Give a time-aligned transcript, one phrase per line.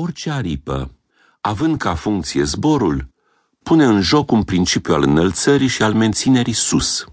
[0.00, 0.90] Orice aripă,
[1.40, 3.08] având ca funcție zborul,
[3.62, 7.04] pune în joc un principiu al înălțării și al menținerii sus.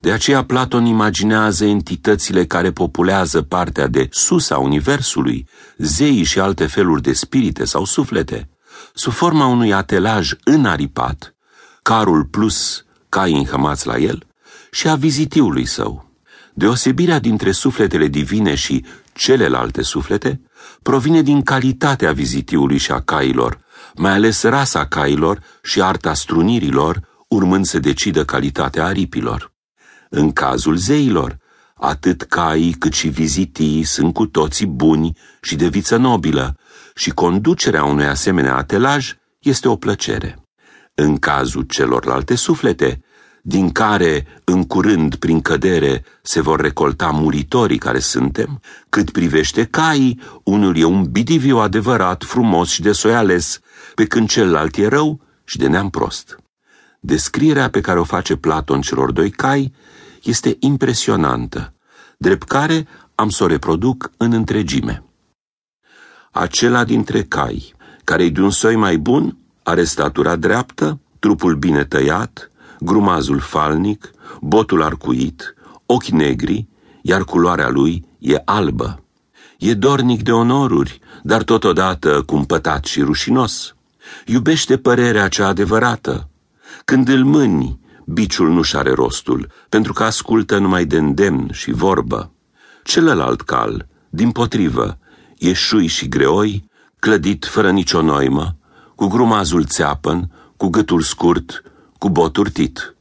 [0.00, 6.66] De aceea Platon imaginează entitățile care populează partea de sus a universului, zeii și alte
[6.66, 8.48] feluri de spirite sau suflete,
[8.94, 11.34] sub forma unui atelaj înaripat,
[11.82, 14.26] carul plus cai înhămați la el,
[14.70, 16.10] și a vizitiului său.
[16.54, 18.84] Deosebirea dintre sufletele divine și
[19.18, 20.40] celelalte suflete
[20.82, 23.58] provine din calitatea vizitiului și a cailor,
[23.94, 29.52] mai ales rasa cailor și arta strunirilor, urmând să decidă calitatea aripilor.
[30.10, 31.38] În cazul zeilor,
[31.74, 36.56] atât caii cât și vizitii sunt cu toții buni și de viță nobilă
[36.94, 40.42] și conducerea unui asemenea atelaj este o plăcere.
[40.94, 43.02] În cazul celorlalte suflete,
[43.48, 50.20] din care, în curând, prin cădere, se vor recolta muritorii care suntem, cât privește caii,
[50.42, 53.60] unul e un bidiviu adevărat, frumos și de soiales,
[53.94, 56.38] pe când celălalt e rău și de neam prost.
[57.00, 59.72] Descrierea pe care o face Platon celor doi cai
[60.22, 61.72] este impresionantă,
[62.18, 65.02] drept care am să o reproduc în întregime.
[66.30, 72.50] Acela dintre cai, care-i de un soi mai bun, are statura dreaptă, trupul bine tăiat,
[72.80, 75.54] grumazul falnic, botul arcuit,
[75.86, 76.68] ochi negri,
[77.02, 79.02] iar culoarea lui e albă.
[79.58, 83.74] E dornic de onoruri, dar totodată cumpătat și rușinos.
[84.26, 86.28] Iubește părerea cea adevărată.
[86.84, 92.32] Când îl mâni, biciul nu-și are rostul, pentru că ascultă numai de îndemn și vorbă.
[92.84, 94.98] Celălalt cal, din potrivă,
[95.38, 98.56] e șui și greoi, clădit fără nicio noimă,
[98.94, 101.62] cu grumazul țeapăn, cu gâtul scurt,
[101.98, 102.96] cu boturi tit.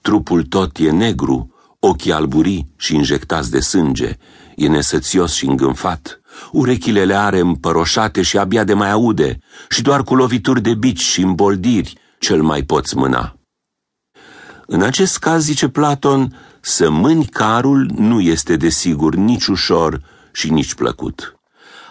[0.00, 4.16] Trupul tot e negru, ochii alburii și injectați de sânge,
[4.56, 6.20] e nesățios și îngânfat,
[6.52, 11.00] urechile le are împăroșate și abia de mai aude, și doar cu lovituri de bici
[11.00, 13.34] și îmboldiri cel mai poți mâna.
[14.66, 20.02] În acest caz, zice Platon, să mâni carul nu este desigur nici ușor
[20.32, 21.39] și nici plăcut.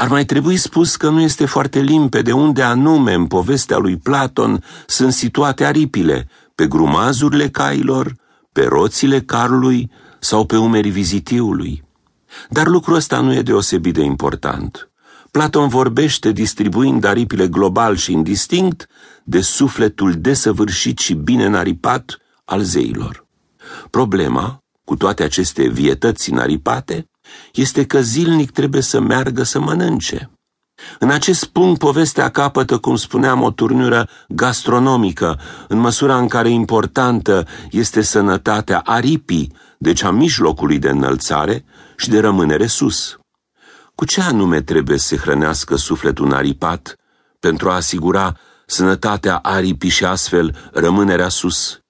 [0.00, 4.64] Ar mai trebui spus că nu este foarte limpede unde anume în povestea lui Platon
[4.86, 8.14] sunt situate aripile, pe grumazurile cailor,
[8.52, 11.84] pe roțile carului sau pe umerii vizitiului.
[12.48, 14.90] Dar lucrul ăsta nu e deosebit de important.
[15.30, 18.86] Platon vorbește, distribuind aripile global și indistinct,
[19.24, 23.26] de sufletul desăvârșit și bine naripat al zeilor.
[23.90, 27.09] Problema, cu toate aceste vietăți naripate,
[27.52, 30.30] este că zilnic trebuie să meargă să mănânce.
[30.98, 37.46] În acest punct, povestea capătă, cum spuneam, o turnură gastronomică, în măsura în care importantă
[37.70, 41.64] este sănătatea aripii, deci a mijlocului de înălțare
[41.96, 43.18] și de rămânere sus.
[43.94, 46.96] Cu ce anume trebuie să se hrănească sufletul aripat
[47.40, 48.36] pentru a asigura
[48.66, 51.80] sănătatea aripii și astfel rămânerea sus?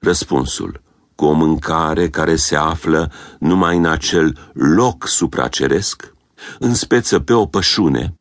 [0.00, 0.83] Răspunsul
[1.14, 6.14] cu o mâncare care se află numai în acel loc supraceresc,
[6.58, 8.14] în speță pe o pășune,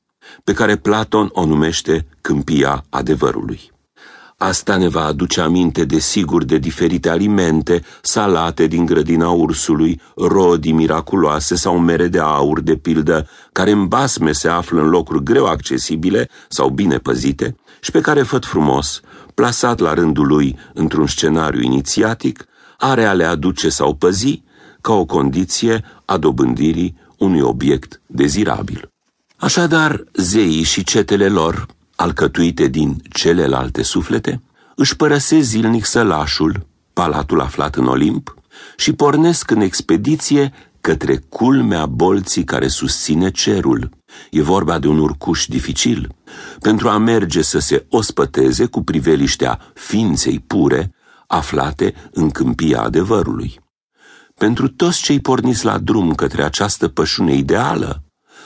[0.44, 3.72] pe care Platon o numește câmpia adevărului.
[4.38, 10.72] Asta ne va aduce aminte de sigur de diferite alimente, salate din grădina ursului, rodii
[10.72, 15.46] miraculoase sau mere de aur, de pildă, care în basme se află în locuri greu
[15.46, 19.02] accesibile sau bine păzite și pe care făt frumos,
[19.34, 22.46] plasat la rândul lui într-un scenariu inițiatic,
[22.84, 24.44] are a le aduce sau păzi
[24.82, 28.90] ca o condiție a dobândirii unui obiect dezirabil.
[29.38, 34.42] Așadar, zeii și cetele lor, alcătuite din celelalte suflete,
[34.76, 38.36] își părăsesc zilnic sălașul, palatul aflat în Olimp,
[38.78, 43.90] și pornesc în expediție către culmea bolții care susține cerul.
[44.32, 46.16] E vorba de un urcuș dificil,
[46.60, 50.92] pentru a merge să se ospăteze cu priveliștea ființei pure,
[51.28, 53.60] aflate în câmpia adevărului.
[54.36, 58.04] Pentru toți cei porniți la drum către această pășune ideală,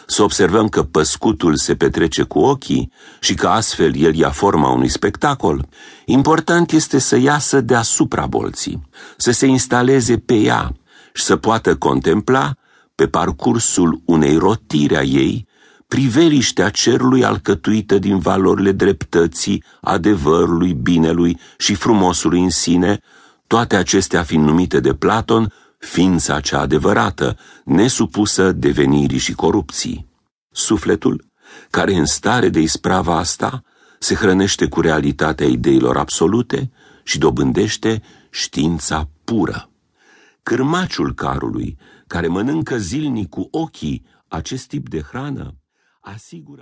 [0.08, 4.90] să observăm că păscutul se petrece cu ochii și că astfel el ia forma unui
[4.90, 5.68] spectacol,
[6.06, 10.72] important este să iasă deasupra bolții, să se instaleze pe ea
[11.14, 12.56] și să poată contempla,
[12.96, 15.47] pe parcursul unei rotiri a ei,
[15.88, 23.00] priveliștea cerului alcătuită din valorile dreptății, adevărului, binelui și frumosului în sine,
[23.48, 30.08] toate acestea fiind numite de Platon ființa cea adevărată, nesupusă devenirii și corupții.
[30.52, 31.26] Sufletul,
[31.70, 33.64] care în stare de isprava asta,
[34.00, 36.72] se hrănește cu realitatea ideilor absolute
[37.04, 39.70] și dobândește știința pură.
[40.44, 45.56] Cârmaciul carului, care mănâncă zilnic cu ochii acest tip de hrană,
[46.14, 46.56] assegura.